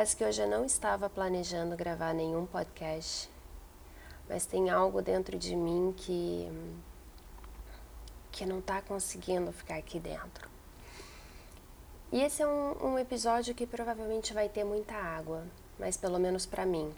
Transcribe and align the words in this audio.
confesso 0.00 0.16
que 0.16 0.24
hoje 0.24 0.40
eu 0.40 0.48
não 0.48 0.64
estava 0.64 1.10
planejando 1.10 1.76
gravar 1.76 2.14
nenhum 2.14 2.46
podcast, 2.46 3.28
mas 4.26 4.46
tem 4.46 4.70
algo 4.70 5.02
dentro 5.02 5.36
de 5.36 5.54
mim 5.54 5.92
que 5.94 6.50
que 8.32 8.46
não 8.46 8.60
está 8.60 8.80
conseguindo 8.80 9.52
ficar 9.52 9.76
aqui 9.76 10.00
dentro. 10.00 10.48
E 12.10 12.22
esse 12.22 12.40
é 12.40 12.46
um, 12.46 12.92
um 12.92 12.98
episódio 12.98 13.54
que 13.54 13.66
provavelmente 13.66 14.32
vai 14.32 14.48
ter 14.48 14.64
muita 14.64 14.94
água, 14.94 15.44
mas 15.78 15.98
pelo 15.98 16.18
menos 16.18 16.46
para 16.46 16.64
mim. 16.64 16.94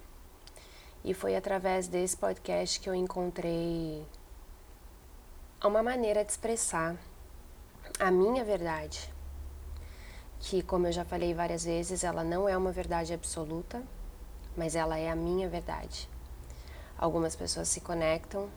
E 1.03 1.13
foi 1.13 1.35
através 1.35 1.89
desse 1.89 2.17
podcast 2.17 2.79
que 2.79 2.89
eu 2.89 2.95
encontrei 2.95 4.07
uma 5.61 5.83
maneira 5.83 6.25
de 6.25 6.31
expressar 6.31 6.97
a 7.99 8.13
minha 8.13 8.45
verdade. 8.45 9.12
Que, 10.43 10.61
como 10.61 10.89
eu 10.89 10.93
já 10.93 11.05
falei 11.05 11.33
várias 11.33 11.65
vezes, 11.65 12.05
ela 12.05 12.23
não 12.23 12.47
é 12.49 12.57
uma 12.57 12.71
verdade 12.71 13.15
absoluta, 13.15 13.83
mas 14.57 14.75
ela 14.75 14.99
é 14.99 15.09
a 15.09 15.17
minha 15.17 15.49
verdade. 15.49 16.09
Algumas 16.99 17.35
pessoas 17.35 17.69
se 17.69 17.81
conectam 17.81 18.51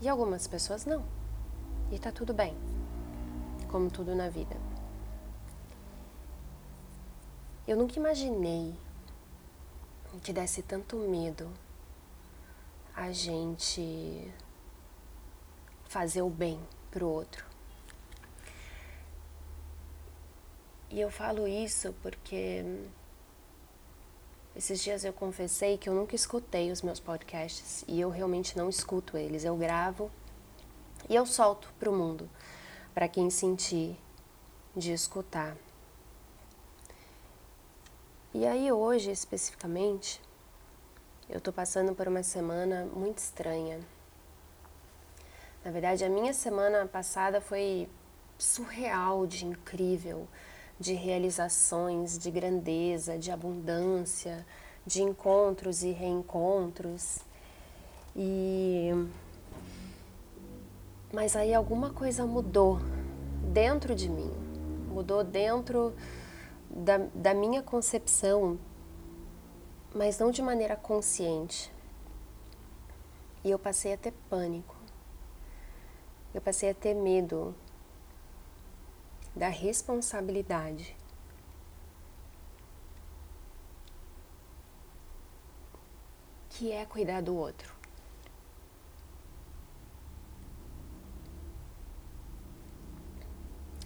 e 0.00 0.08
algumas 0.08 0.46
pessoas 0.48 0.84
não. 0.84 1.04
E 1.92 1.98
tá 1.98 2.10
tudo 2.10 2.34
bem, 2.34 2.56
como 3.68 3.90
tudo 3.90 4.14
na 4.14 4.28
vida. 4.28 4.56
Eu 7.68 7.76
nunca 7.76 7.98
imaginei 7.98 8.74
que 10.22 10.32
desse 10.32 10.62
tanto 10.62 10.96
medo 10.96 11.48
a 12.94 13.12
gente 13.12 14.32
fazer 15.88 16.22
o 16.22 16.30
bem 16.30 16.58
pro 16.90 17.06
outro. 17.06 17.55
E 20.90 21.00
eu 21.00 21.10
falo 21.10 21.48
isso 21.48 21.94
porque 22.02 22.64
esses 24.54 24.82
dias 24.82 25.04
eu 25.04 25.12
confessei 25.12 25.76
que 25.76 25.88
eu 25.88 25.94
nunca 25.94 26.14
escutei 26.14 26.70
os 26.70 26.80
meus 26.80 27.00
podcasts 27.00 27.84
e 27.86 28.00
eu 28.00 28.08
realmente 28.08 28.56
não 28.56 28.68
escuto 28.68 29.16
eles. 29.16 29.44
Eu 29.44 29.56
gravo 29.56 30.10
e 31.08 31.14
eu 31.14 31.26
solto 31.26 31.72
pro 31.78 31.92
mundo, 31.92 32.28
para 32.94 33.08
quem 33.08 33.28
sentir 33.28 33.96
de 34.74 34.92
escutar. 34.92 35.56
E 38.32 38.46
aí 38.46 38.70
hoje, 38.70 39.10
especificamente, 39.10 40.20
eu 41.28 41.40
tô 41.40 41.52
passando 41.52 41.94
por 41.94 42.06
uma 42.06 42.22
semana 42.22 42.84
muito 42.84 43.18
estranha. 43.18 43.80
Na 45.64 45.70
verdade, 45.70 46.04
a 46.04 46.08
minha 46.08 46.32
semana 46.32 46.86
passada 46.86 47.40
foi 47.40 47.88
surreal 48.38 49.26
de 49.26 49.44
incrível, 49.44 50.28
de 50.78 50.94
realizações, 50.94 52.18
de 52.18 52.30
grandeza, 52.30 53.18
de 53.18 53.30
abundância, 53.30 54.46
de 54.86 55.02
encontros 55.02 55.82
e 55.82 55.90
reencontros. 55.90 57.18
E 58.14 58.90
mas 61.12 61.36
aí 61.36 61.54
alguma 61.54 61.90
coisa 61.90 62.26
mudou 62.26 62.78
dentro 63.52 63.94
de 63.94 64.08
mim, 64.08 64.30
mudou 64.88 65.24
dentro 65.24 65.94
da, 66.68 66.98
da 67.14 67.32
minha 67.32 67.62
concepção, 67.62 68.58
mas 69.94 70.18
não 70.18 70.30
de 70.30 70.42
maneira 70.42 70.76
consciente. 70.76 71.72
E 73.42 73.50
eu 73.50 73.58
passei 73.58 73.94
a 73.94 73.96
ter 73.96 74.12
pânico. 74.28 74.76
Eu 76.34 76.40
passei 76.40 76.68
a 76.68 76.74
ter 76.74 76.92
medo 76.92 77.54
da 79.36 79.48
responsabilidade. 79.48 80.96
Que 86.48 86.72
é 86.72 86.86
cuidar 86.86 87.20
do 87.20 87.36
outro. 87.36 87.76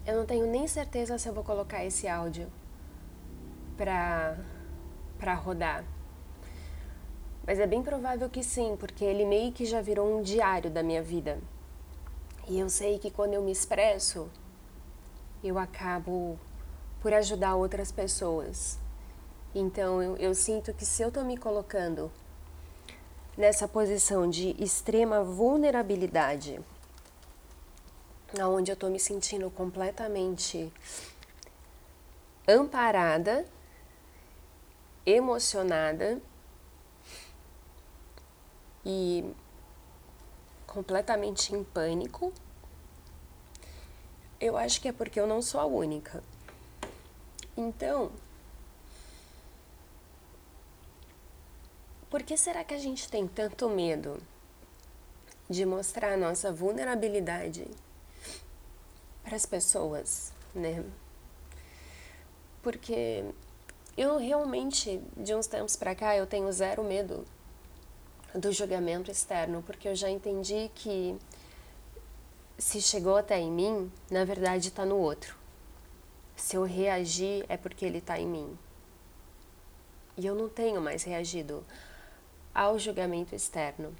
Eu 0.05 0.15
não 0.15 0.25
tenho 0.25 0.47
nem 0.47 0.67
certeza 0.67 1.17
se 1.17 1.27
eu 1.27 1.33
vou 1.33 1.43
colocar 1.43 1.83
esse 1.85 2.07
áudio 2.07 2.51
para 3.77 4.37
para 5.19 5.35
rodar. 5.35 5.85
Mas 7.45 7.59
é 7.59 7.67
bem 7.67 7.83
provável 7.83 8.27
que 8.27 8.43
sim, 8.43 8.75
porque 8.79 9.05
ele 9.05 9.25
meio 9.25 9.51
que 9.51 9.65
já 9.65 9.81
virou 9.81 10.17
um 10.17 10.23
diário 10.23 10.71
da 10.71 10.81
minha 10.81 11.03
vida. 11.03 11.39
E 12.47 12.59
eu 12.59 12.69
sei 12.69 12.97
que 12.97 13.11
quando 13.11 13.33
eu 13.33 13.43
me 13.43 13.51
expresso, 13.51 14.31
eu 15.43 15.57
acabo 15.57 16.39
por 17.01 17.13
ajudar 17.13 17.55
outras 17.55 17.91
pessoas. 17.91 18.79
Então 19.53 20.01
eu, 20.01 20.15
eu 20.17 20.35
sinto 20.35 20.73
que 20.73 20.85
se 20.85 21.01
eu 21.01 21.09
estou 21.09 21.23
me 21.23 21.37
colocando 21.37 22.11
nessa 23.37 23.67
posição 23.67 24.29
de 24.29 24.55
extrema 24.61 25.23
vulnerabilidade, 25.23 26.59
onde 28.39 28.71
eu 28.71 28.75
estou 28.75 28.89
me 28.89 28.99
sentindo 28.99 29.49
completamente 29.51 30.71
amparada 32.47 33.45
emocionada 35.05 36.21
e 38.85 39.33
completamente 40.67 41.53
em 41.53 41.63
pânico. 41.63 42.31
Eu 44.41 44.57
acho 44.57 44.81
que 44.81 44.87
é 44.87 44.91
porque 44.91 45.19
eu 45.19 45.27
não 45.27 45.39
sou 45.39 45.61
a 45.61 45.65
única. 45.65 46.23
Então, 47.55 48.11
por 52.09 52.23
que 52.23 52.35
será 52.35 52.63
que 52.63 52.73
a 52.73 52.79
gente 52.79 53.07
tem 53.07 53.27
tanto 53.27 53.69
medo 53.69 54.17
de 55.47 55.63
mostrar 55.63 56.13
a 56.13 56.17
nossa 56.17 56.51
vulnerabilidade 56.51 57.67
para 59.23 59.35
as 59.35 59.45
pessoas, 59.45 60.33
né? 60.55 60.83
Porque 62.63 63.23
eu 63.95 64.17
realmente, 64.17 64.99
de 65.15 65.35
uns 65.35 65.45
tempos 65.45 65.75
para 65.75 65.93
cá, 65.93 66.17
eu 66.17 66.25
tenho 66.25 66.51
zero 66.51 66.83
medo 66.83 67.25
do 68.33 68.51
julgamento 68.51 69.11
externo, 69.11 69.61
porque 69.61 69.87
eu 69.87 69.95
já 69.95 70.09
entendi 70.09 70.71
que 70.73 71.15
se 72.61 72.79
chegou 72.79 73.17
até 73.17 73.39
em 73.39 73.51
mim, 73.51 73.91
na 74.09 74.23
verdade 74.23 74.67
está 74.67 74.85
no 74.85 74.95
outro. 74.95 75.35
Se 76.35 76.55
eu 76.55 76.63
reagir, 76.63 77.43
é 77.49 77.57
porque 77.57 77.83
ele 77.83 77.97
está 77.97 78.19
em 78.19 78.27
mim. 78.27 78.55
E 80.15 80.27
eu 80.27 80.35
não 80.35 80.47
tenho 80.47 80.79
mais 80.79 81.03
reagido 81.03 81.65
ao 82.53 82.77
julgamento 82.77 83.33
externo. 83.33 83.95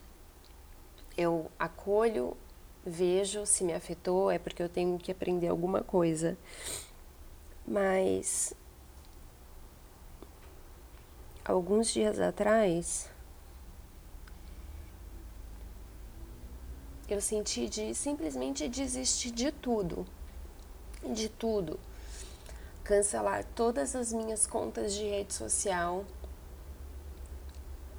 Eu 1.17 1.49
acolho, 1.57 2.37
vejo 2.85 3.47
se 3.47 3.63
me 3.63 3.73
afetou, 3.73 4.29
é 4.29 4.37
porque 4.37 4.61
eu 4.61 4.69
tenho 4.69 4.99
que 4.99 5.11
aprender 5.11 5.47
alguma 5.47 5.81
coisa. 5.81 6.37
Mas 7.67 8.53
alguns 11.43 11.91
dias 11.91 12.19
atrás, 12.19 13.09
eu 17.13 17.21
senti 17.21 17.67
de 17.67 17.93
simplesmente 17.93 18.67
desistir 18.67 19.31
de 19.31 19.51
tudo, 19.51 20.05
de 21.03 21.29
tudo. 21.29 21.79
Cancelar 22.83 23.45
todas 23.55 23.95
as 23.95 24.11
minhas 24.11 24.47
contas 24.47 24.93
de 24.93 25.03
rede 25.03 25.33
social 25.33 26.05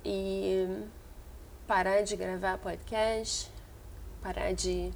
e 0.04 0.84
parar 1.66 2.02
de 2.02 2.16
gravar 2.16 2.58
podcast, 2.58 3.50
parar 4.20 4.52
de, 4.52 4.92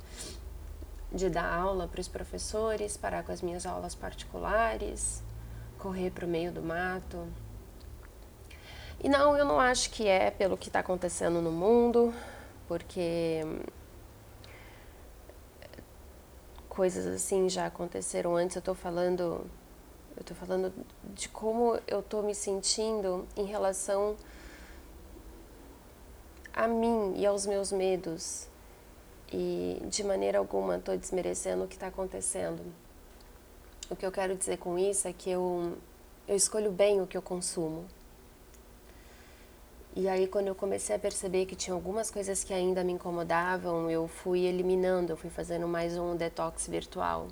de 1.12 1.30
dar 1.30 1.52
aula 1.52 1.86
para 1.86 2.00
os 2.00 2.08
professores, 2.08 2.96
parar 2.96 3.22
com 3.22 3.32
as 3.32 3.40
minhas 3.40 3.64
aulas 3.64 3.94
particulares, 3.94 5.22
correr 5.78 6.10
para 6.10 6.26
o 6.26 6.28
meio 6.28 6.50
do 6.50 6.62
mato 6.62 7.26
e 8.98 9.08
não, 9.08 9.36
eu 9.36 9.44
não 9.44 9.60
acho 9.60 9.90
que 9.90 10.08
é 10.08 10.30
pelo 10.30 10.56
que 10.56 10.68
está 10.68 10.80
acontecendo 10.80 11.42
no 11.42 11.52
mundo, 11.52 12.14
porque 12.66 13.40
coisas 16.76 17.06
assim 17.06 17.48
já 17.48 17.66
aconteceram 17.66 18.36
antes. 18.36 18.54
Eu 18.54 18.60
estou 18.60 18.74
falando, 18.74 19.46
eu 20.14 20.22
tô 20.22 20.34
falando 20.34 20.70
de 21.14 21.26
como 21.30 21.80
eu 21.86 22.00
estou 22.00 22.22
me 22.22 22.34
sentindo 22.34 23.26
em 23.34 23.46
relação 23.46 24.14
a 26.52 26.68
mim 26.68 27.14
e 27.16 27.24
aos 27.24 27.46
meus 27.46 27.72
medos. 27.72 28.46
E 29.32 29.82
de 29.88 30.04
maneira 30.04 30.38
alguma 30.38 30.76
estou 30.76 30.96
desmerecendo 30.96 31.64
o 31.64 31.66
que 31.66 31.76
está 31.76 31.86
acontecendo. 31.86 32.62
O 33.88 33.96
que 33.96 34.04
eu 34.04 34.12
quero 34.12 34.36
dizer 34.36 34.58
com 34.58 34.78
isso 34.78 35.08
é 35.08 35.14
que 35.14 35.30
eu, 35.30 35.78
eu 36.28 36.36
escolho 36.36 36.70
bem 36.70 37.00
o 37.00 37.06
que 37.06 37.16
eu 37.16 37.22
consumo. 37.22 37.86
E 39.98 40.10
aí, 40.10 40.26
quando 40.28 40.48
eu 40.48 40.54
comecei 40.54 40.94
a 40.94 40.98
perceber 40.98 41.46
que 41.46 41.56
tinha 41.56 41.72
algumas 41.72 42.10
coisas 42.10 42.44
que 42.44 42.52
ainda 42.52 42.84
me 42.84 42.92
incomodavam, 42.92 43.90
eu 43.90 44.06
fui 44.06 44.40
eliminando, 44.40 45.10
eu 45.10 45.16
fui 45.16 45.30
fazendo 45.30 45.66
mais 45.66 45.96
um 45.96 46.14
detox 46.14 46.68
virtual. 46.68 47.28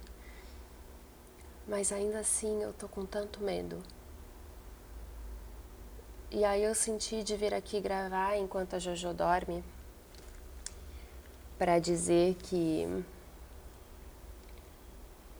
Mas 1.68 1.92
ainda 1.92 2.20
assim, 2.20 2.62
eu 2.62 2.72
tô 2.72 2.88
com 2.88 3.04
tanto 3.04 3.42
medo. 3.42 3.82
E 6.30 6.42
aí 6.42 6.64
eu 6.64 6.74
senti 6.74 7.22
de 7.22 7.36
vir 7.36 7.52
aqui 7.52 7.80
gravar 7.80 8.38
enquanto 8.38 8.76
a 8.76 8.78
Jojo 8.78 9.12
dorme 9.12 9.62
para 11.58 11.78
dizer 11.78 12.34
que 12.36 13.04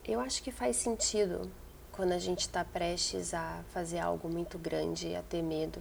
eu 0.05 0.21
acho 0.21 0.43
que 0.43 0.53
faz 0.53 0.77
sentido 0.77 1.51
quando 1.91 2.13
a 2.13 2.19
gente 2.19 2.41
está 2.41 2.63
prestes 2.63 3.33
a 3.33 3.65
fazer 3.73 3.99
algo 3.99 4.29
muito 4.29 4.59
grande 4.59 5.17
a 5.17 5.23
ter 5.23 5.43
medo. 5.43 5.81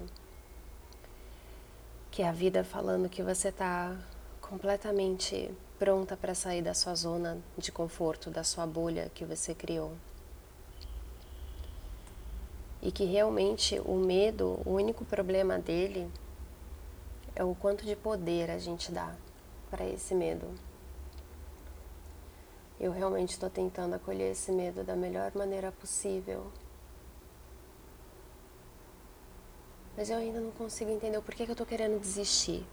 Que 2.13 2.21
é 2.21 2.29
a 2.29 2.31
vida 2.31 2.63
falando 2.63 3.09
que 3.09 3.21
você 3.21 3.49
está 3.49 3.93
completamente 4.39 5.51
pronta 5.77 6.15
para 6.15 6.33
sair 6.33 6.61
da 6.61 6.73
sua 6.73 6.95
zona 6.95 7.39
de 7.57 7.71
conforto, 7.71 8.29
da 8.29 8.43
sua 8.43 8.65
bolha 8.65 9.11
que 9.13 9.25
você 9.25 9.53
criou 9.53 9.91
e 12.83 12.91
que 12.91 13.05
realmente 13.05 13.81
o 13.85 13.95
medo, 13.95 14.59
o 14.65 14.71
único 14.71 15.05
problema 15.05 15.57
dele 15.57 16.11
é 17.33 17.41
o 17.41 17.55
quanto 17.55 17.85
de 17.85 17.95
poder 17.95 18.51
a 18.51 18.59
gente 18.59 18.91
dá 18.91 19.15
para 19.71 19.87
esse 19.87 20.13
medo. 20.13 20.45
Eu 22.77 22.91
realmente 22.91 23.31
estou 23.31 23.49
tentando 23.49 23.95
acolher 23.95 24.33
esse 24.33 24.51
medo 24.51 24.83
da 24.83 24.97
melhor 24.97 25.31
maneira 25.33 25.71
possível. 25.71 26.51
Mas 29.95 30.09
eu 30.09 30.17
ainda 30.17 30.39
não 30.39 30.51
consigo 30.51 30.91
entender 30.91 31.17
o 31.17 31.21
porquê 31.21 31.45
que 31.45 31.51
eu 31.51 31.53
estou 31.53 31.67
querendo 31.67 31.99
desistir. 31.99 32.65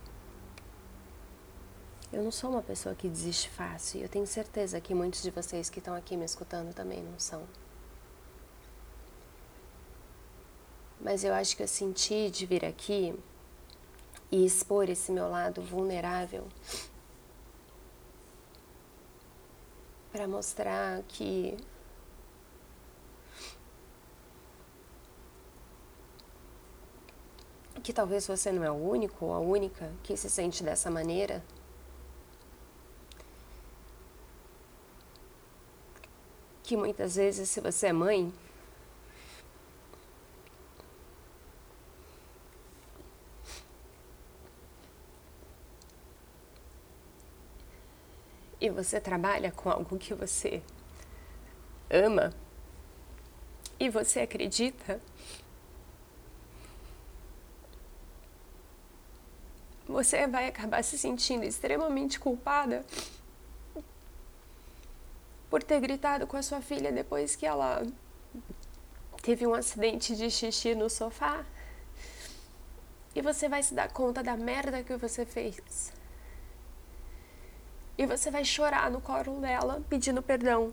Eu 2.12 2.22
não 2.22 2.30
sou 2.30 2.50
uma 2.50 2.62
pessoa 2.62 2.94
que 2.94 3.08
desiste 3.08 3.48
fácil 3.50 4.00
e 4.00 4.02
eu 4.02 4.08
tenho 4.08 4.26
certeza 4.26 4.80
que 4.80 4.94
muitos 4.94 5.22
de 5.22 5.30
vocês 5.30 5.70
que 5.70 5.78
estão 5.78 5.94
aqui 5.94 6.16
me 6.16 6.24
escutando 6.24 6.74
também 6.74 7.02
não 7.02 7.18
são. 7.18 7.46
mas 11.00 11.24
eu 11.24 11.32
acho 11.32 11.56
que 11.56 11.62
eu 11.62 11.68
senti 11.68 12.30
de 12.30 12.44
vir 12.44 12.64
aqui 12.64 13.18
e 14.30 14.44
expor 14.44 14.88
esse 14.88 15.10
meu 15.10 15.28
lado 15.28 15.62
vulnerável 15.62 16.46
para 20.12 20.28
mostrar 20.28 21.02
que 21.08 21.56
que 27.80 27.92
talvez 27.92 28.26
você 28.26 28.52
não 28.52 28.62
é 28.64 28.70
o 28.70 28.74
único 28.74 29.26
ou 29.26 29.34
a 29.34 29.38
única 29.38 29.90
que 30.02 30.16
se 30.16 30.28
sente 30.30 30.62
dessa 30.62 30.90
maneira. 30.90 31.42
Que 36.62 36.76
muitas 36.76 37.16
vezes, 37.16 37.48
se 37.48 37.60
você 37.60 37.88
é 37.88 37.92
mãe, 37.92 38.32
e 48.60 48.68
você 48.68 49.00
trabalha 49.00 49.50
com 49.50 49.70
algo 49.70 49.98
que 49.98 50.12
você 50.12 50.62
ama 51.88 52.32
e 53.78 53.88
você 53.88 54.20
acredita, 54.20 55.00
você 59.90 60.26
vai 60.26 60.46
acabar 60.46 60.82
se 60.84 60.96
sentindo 60.96 61.44
extremamente 61.44 62.18
culpada 62.18 62.84
por 65.50 65.62
ter 65.62 65.80
gritado 65.80 66.26
com 66.26 66.36
a 66.36 66.42
sua 66.42 66.60
filha 66.60 66.92
depois 66.92 67.34
que 67.34 67.44
ela 67.44 67.84
teve 69.20 69.46
um 69.46 69.52
acidente 69.52 70.14
de 70.14 70.30
xixi 70.30 70.74
no 70.74 70.88
sofá. 70.88 71.44
E 73.14 73.20
você 73.20 73.48
vai 73.48 73.62
se 73.62 73.74
dar 73.74 73.92
conta 73.92 74.22
da 74.22 74.36
merda 74.36 74.84
que 74.84 74.96
você 74.96 75.26
fez. 75.26 75.92
E 77.98 78.06
você 78.06 78.30
vai 78.30 78.44
chorar 78.44 78.88
no 78.90 79.00
colo 79.00 79.40
dela 79.40 79.82
pedindo 79.90 80.22
perdão. 80.22 80.70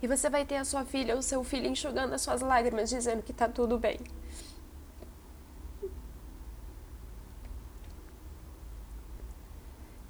E 0.00 0.06
você 0.06 0.30
vai 0.30 0.46
ter 0.46 0.56
a 0.56 0.64
sua 0.64 0.84
filha 0.86 1.14
ou 1.14 1.20
seu 1.20 1.44
filho 1.44 1.66
enxugando 1.66 2.14
as 2.14 2.22
suas 2.22 2.40
lágrimas, 2.40 2.88
dizendo 2.88 3.22
que 3.22 3.32
tá 3.32 3.46
tudo 3.46 3.78
bem. 3.78 3.98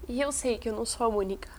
E 0.09 0.21
eu 0.21 0.33
sei 0.33 0.57
que 0.57 0.71
eu 0.71 0.75
não 0.75 0.87
sou 0.87 1.05
a 1.05 1.09
única. 1.09 1.51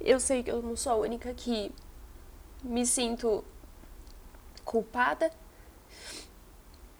Eu 0.00 0.18
sei 0.18 0.42
que 0.42 0.50
eu 0.50 0.60
não 0.60 0.76
sou 0.76 0.92
a 0.92 0.96
única 0.96 1.32
que 1.32 1.72
me 2.64 2.84
sinto 2.84 3.44
culpada, 4.64 5.30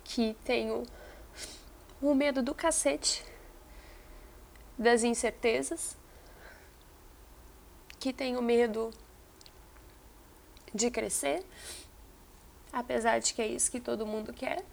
que 0.05 0.37
tenho 0.45 0.85
o 2.01 2.15
medo 2.15 2.41
do 2.41 2.55
cacete 2.55 3.25
das 4.79 5.03
incertezas, 5.03 5.97
que 7.99 8.13
tenho 8.13 8.41
medo 8.41 8.91
de 10.73 10.91
crescer, 10.91 11.45
apesar 12.73 13.19
de 13.19 13.35
que 13.35 13.43
é 13.43 13.47
isso 13.47 13.71
que 13.71 13.81
todo 13.81 14.07
mundo 14.07 14.33
quer. 14.33 14.65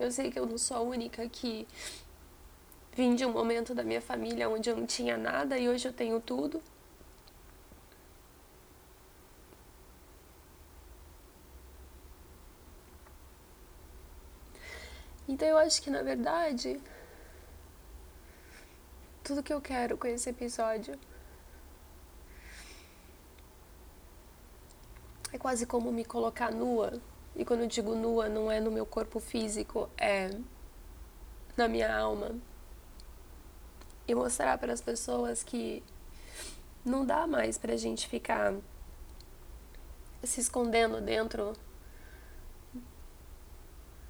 Eu 0.00 0.10
sei 0.10 0.30
que 0.30 0.38
eu 0.38 0.46
não 0.46 0.56
sou 0.56 0.78
a 0.78 0.80
única 0.80 1.28
que 1.28 1.68
vim 2.94 3.14
de 3.14 3.24
um 3.26 3.32
momento 3.32 3.74
da 3.74 3.84
minha 3.84 4.00
família 4.00 4.48
onde 4.48 4.70
eu 4.70 4.76
não 4.76 4.86
tinha 4.86 5.16
nada 5.18 5.58
e 5.58 5.68
hoje 5.68 5.86
eu 5.86 5.92
tenho 5.92 6.18
tudo. 6.20 6.62
Então 15.28 15.46
eu 15.46 15.58
acho 15.58 15.82
que 15.82 15.90
na 15.90 16.02
verdade 16.02 16.80
tudo 19.22 19.42
que 19.42 19.52
eu 19.52 19.60
quero 19.60 19.98
com 19.98 20.06
esse 20.06 20.30
episódio 20.30 20.98
é 25.32 25.38
quase 25.38 25.66
como 25.66 25.92
me 25.92 26.04
colocar 26.06 26.50
nua. 26.50 27.00
E 27.36 27.44
quando 27.44 27.60
eu 27.60 27.66
digo 27.66 27.94
nua, 27.94 28.28
não 28.28 28.50
é 28.50 28.60
no 28.60 28.70
meu 28.70 28.84
corpo 28.84 29.20
físico, 29.20 29.88
é 29.96 30.30
na 31.56 31.68
minha 31.68 31.94
alma. 31.94 32.34
E 34.06 34.14
mostrar 34.14 34.58
para 34.58 34.72
as 34.72 34.80
pessoas 34.80 35.42
que 35.42 35.82
não 36.84 37.04
dá 37.04 37.26
mais 37.26 37.56
pra 37.58 37.76
gente 37.76 38.08
ficar 38.08 38.54
se 40.22 40.40
escondendo 40.40 41.00
dentro 41.00 41.54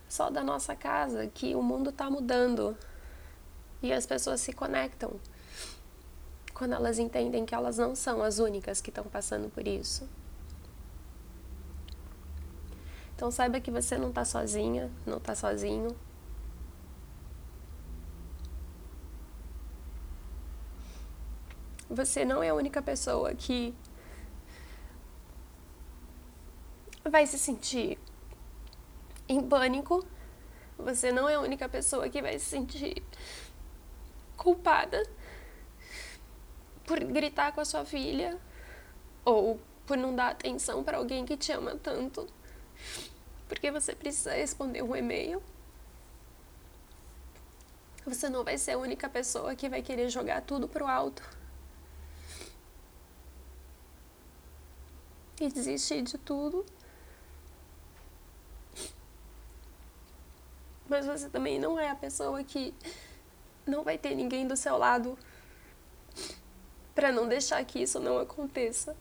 só 0.08 0.28
da 0.28 0.42
nossa 0.42 0.74
casa 0.74 1.26
que 1.28 1.54
o 1.54 1.62
mundo 1.62 1.90
está 1.90 2.10
mudando 2.10 2.76
e 3.82 3.92
as 3.92 4.06
pessoas 4.06 4.40
se 4.40 4.52
conectam 4.52 5.12
quando 6.52 6.74
elas 6.74 6.98
entendem 6.98 7.46
que 7.46 7.54
elas 7.54 7.78
não 7.78 7.94
são 7.94 8.22
as 8.22 8.38
únicas 8.38 8.80
que 8.80 8.90
estão 8.90 9.04
passando 9.04 9.48
por 9.48 9.66
isso. 9.66 10.06
Então 13.20 13.30
saiba 13.30 13.60
que 13.60 13.70
você 13.70 13.98
não 13.98 14.08
está 14.08 14.24
sozinha, 14.24 14.90
não 15.04 15.18
está 15.18 15.34
sozinho. 15.34 15.94
Você 21.90 22.24
não 22.24 22.42
é 22.42 22.48
a 22.48 22.54
única 22.54 22.80
pessoa 22.80 23.34
que 23.34 23.74
vai 27.04 27.26
se 27.26 27.38
sentir 27.38 27.98
em 29.28 29.46
pânico. 29.46 30.02
Você 30.78 31.12
não 31.12 31.28
é 31.28 31.34
a 31.34 31.40
única 31.40 31.68
pessoa 31.68 32.08
que 32.08 32.22
vai 32.22 32.38
se 32.38 32.46
sentir 32.46 33.04
culpada 34.34 35.06
por 36.86 36.98
gritar 37.04 37.52
com 37.52 37.60
a 37.60 37.66
sua 37.66 37.84
filha 37.84 38.38
ou 39.26 39.60
por 39.84 39.98
não 39.98 40.16
dar 40.16 40.28
atenção 40.30 40.82
para 40.82 40.96
alguém 40.96 41.26
que 41.26 41.36
te 41.36 41.52
ama 41.52 41.76
tanto, 41.76 42.26
porque 43.49 43.70
você 43.70 43.94
precisa 43.94 44.34
responder 44.34 44.82
um 44.82 44.94
e-mail. 44.94 45.42
Você 48.06 48.28
não 48.28 48.44
vai 48.44 48.56
ser 48.58 48.72
a 48.72 48.78
única 48.78 49.08
pessoa 49.08 49.54
que 49.54 49.68
vai 49.68 49.82
querer 49.82 50.08
jogar 50.08 50.42
tudo 50.42 50.68
pro 50.68 50.87
alto. 50.87 51.22
E 55.40 55.49
desistir 55.49 56.02
de 56.02 56.18
tudo. 56.18 56.64
mas 60.90 61.06
você 61.06 61.28
também 61.30 61.58
não 61.58 61.78
é 61.78 61.88
a 61.88 61.94
pessoa 61.94 62.42
que 62.42 62.75
não 63.64 63.84
vai 63.84 63.96
ter 63.96 64.12
ninguém 64.16 64.46
do 64.46 64.56
seu 64.56 64.76
lado 64.76 65.16
para 66.96 67.12
não 67.12 67.28
deixar 67.28 67.64
que 67.64 67.80
isso 67.80 68.00
não 68.00 68.18
aconteça. 68.18 68.96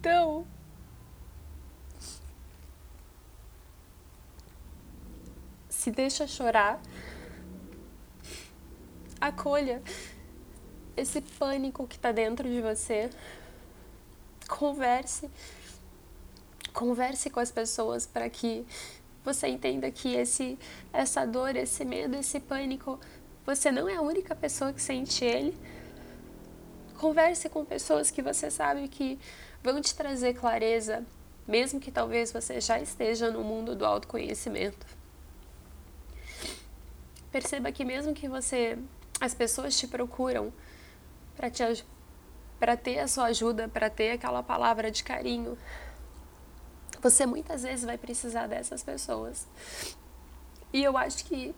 Então, 0.00 0.46
Se 5.80 5.90
deixa 5.90 6.26
chorar. 6.26 6.78
Acolha 9.18 9.82
esse 10.94 11.22
pânico 11.22 11.86
que 11.86 11.96
está 11.96 12.12
dentro 12.12 12.46
de 12.46 12.60
você. 12.60 13.08
Converse. 14.46 15.30
Converse 16.74 17.30
com 17.30 17.40
as 17.40 17.50
pessoas 17.50 18.06
para 18.06 18.28
que 18.28 18.66
você 19.24 19.48
entenda 19.48 19.90
que 19.90 20.14
esse 20.14 20.58
essa 20.92 21.24
dor, 21.24 21.56
esse 21.56 21.82
medo, 21.82 22.14
esse 22.14 22.40
pânico, 22.40 23.00
você 23.46 23.72
não 23.72 23.88
é 23.88 23.96
a 23.96 24.02
única 24.02 24.34
pessoa 24.34 24.74
que 24.74 24.82
sente 24.82 25.24
ele. 25.24 25.56
Converse 26.98 27.48
com 27.48 27.64
pessoas 27.64 28.10
que 28.10 28.20
você 28.20 28.50
sabe 28.50 28.86
que 28.86 29.18
vão 29.62 29.80
te 29.80 29.94
trazer 29.94 30.34
clareza, 30.34 31.04
mesmo 31.46 31.80
que 31.80 31.90
talvez 31.90 32.32
você 32.32 32.60
já 32.60 32.80
esteja 32.80 33.30
no 33.30 33.42
mundo 33.42 33.74
do 33.74 33.84
autoconhecimento. 33.84 34.86
Perceba 37.30 37.70
que 37.70 37.84
mesmo 37.84 38.12
que 38.14 38.28
você 38.28 38.78
as 39.20 39.34
pessoas 39.34 39.78
te 39.78 39.86
procuram 39.86 40.52
para 41.36 41.50
te 41.50 41.62
para 42.58 42.76
ter 42.76 42.98
a 42.98 43.08
sua 43.08 43.24
ajuda, 43.26 43.68
para 43.68 43.88
ter 43.88 44.10
aquela 44.10 44.42
palavra 44.42 44.90
de 44.90 45.02
carinho, 45.02 45.56
você 47.00 47.24
muitas 47.24 47.62
vezes 47.62 47.86
vai 47.86 47.96
precisar 47.96 48.46
dessas 48.46 48.82
pessoas. 48.82 49.46
E 50.70 50.84
eu 50.84 50.96
acho 50.98 51.24
que 51.24 51.54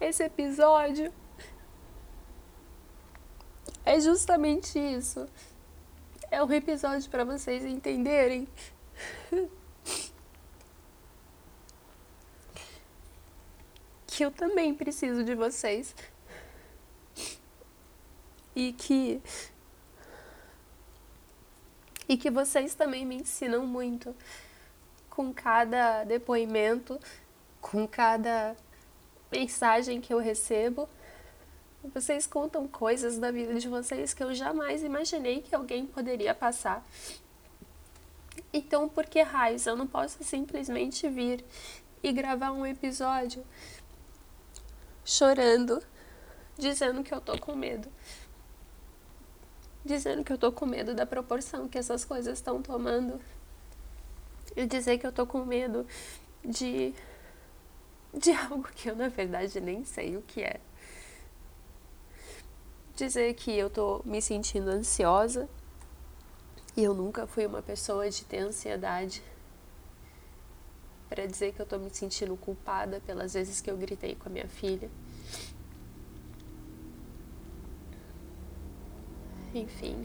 esse 0.00 0.22
episódio 0.24 1.12
é 3.88 3.98
justamente 4.00 4.78
isso. 4.78 5.26
É 6.30 6.44
um 6.44 6.52
episódio 6.52 7.08
para 7.10 7.24
vocês 7.24 7.64
entenderem 7.64 8.46
que 14.06 14.22
eu 14.22 14.30
também 14.30 14.74
preciso 14.74 15.24
de 15.24 15.34
vocês. 15.34 15.96
E 18.54 18.74
que 18.74 19.22
e 22.06 22.18
que 22.18 22.30
vocês 22.30 22.74
também 22.74 23.06
me 23.06 23.16
ensinam 23.16 23.66
muito 23.66 24.14
com 25.08 25.32
cada 25.32 26.04
depoimento, 26.04 27.00
com 27.60 27.88
cada 27.88 28.54
mensagem 29.32 29.98
que 29.98 30.12
eu 30.12 30.18
recebo. 30.18 30.86
Vocês 31.94 32.26
contam 32.26 32.66
coisas 32.68 33.18
da 33.18 33.30
vida 33.30 33.58
de 33.58 33.68
vocês 33.68 34.12
que 34.12 34.22
eu 34.22 34.34
jamais 34.34 34.82
imaginei 34.82 35.40
que 35.40 35.54
alguém 35.54 35.86
poderia 35.86 36.34
passar. 36.34 36.84
Então, 38.52 38.88
por 38.88 39.06
que 39.06 39.22
raios 39.22 39.66
eu 39.66 39.76
não 39.76 39.86
posso 39.86 40.22
simplesmente 40.22 41.08
vir 41.08 41.44
e 42.02 42.12
gravar 42.12 42.52
um 42.52 42.64
episódio 42.64 43.44
chorando, 45.04 45.82
dizendo 46.56 47.02
que 47.02 47.12
eu 47.12 47.20
tô 47.20 47.38
com 47.38 47.54
medo? 47.54 47.88
Dizendo 49.84 50.22
que 50.24 50.32
eu 50.32 50.38
tô 50.38 50.52
com 50.52 50.66
medo 50.66 50.94
da 50.94 51.06
proporção 51.06 51.68
que 51.68 51.78
essas 51.78 52.04
coisas 52.04 52.38
estão 52.38 52.62
tomando. 52.62 53.20
E 54.56 54.66
dizer 54.66 54.98
que 54.98 55.06
eu 55.06 55.12
tô 55.12 55.26
com 55.26 55.44
medo 55.44 55.86
de 56.44 56.94
de 58.12 58.32
algo 58.50 58.68
que 58.74 58.88
eu 58.88 58.96
na 58.96 59.08
verdade 59.08 59.60
nem 59.60 59.84
sei 59.84 60.16
o 60.16 60.22
que 60.22 60.42
é. 60.42 60.60
Dizer 62.98 63.32
que 63.34 63.56
eu 63.56 63.70
tô 63.70 64.02
me 64.04 64.20
sentindo 64.20 64.68
ansiosa 64.70 65.48
e 66.76 66.82
eu 66.82 66.92
nunca 66.92 67.28
fui 67.28 67.46
uma 67.46 67.62
pessoa 67.62 68.10
de 68.10 68.24
ter 68.24 68.38
ansiedade. 68.38 69.22
Para 71.08 71.24
dizer 71.24 71.52
que 71.52 71.62
eu 71.62 71.66
tô 71.66 71.78
me 71.78 71.90
sentindo 71.90 72.36
culpada 72.36 73.00
pelas 73.06 73.34
vezes 73.34 73.60
que 73.60 73.70
eu 73.70 73.76
gritei 73.76 74.16
com 74.16 74.28
a 74.28 74.32
minha 74.32 74.48
filha. 74.48 74.90
Enfim. 79.54 80.04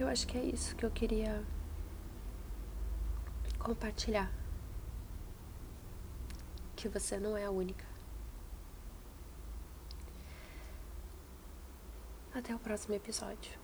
Eu 0.00 0.08
acho 0.08 0.26
que 0.26 0.36
é 0.36 0.42
isso 0.42 0.74
que 0.74 0.84
eu 0.84 0.90
queria 0.90 1.44
compartilhar 3.56 4.37
que 6.78 6.88
você 6.88 7.18
não 7.18 7.36
é 7.36 7.44
a 7.44 7.50
única. 7.50 7.84
Até 12.32 12.54
o 12.54 12.58
próximo 12.58 12.94
episódio. 12.94 13.58